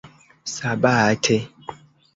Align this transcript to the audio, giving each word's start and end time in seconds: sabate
sabate 0.55 1.37